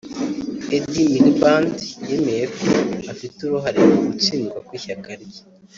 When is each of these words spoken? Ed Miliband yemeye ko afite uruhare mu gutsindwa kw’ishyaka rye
Ed 0.75 0.83
Miliband 1.09 1.77
yemeye 2.09 2.45
ko 2.55 2.67
afite 3.11 3.37
uruhare 3.41 3.79
mu 3.91 3.99
gutsindwa 4.07 4.57
kw’ishyaka 4.65 5.11
rye 5.23 5.41